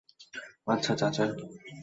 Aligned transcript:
আচ্ছা, 0.67 0.93
চাচা। 0.95 1.25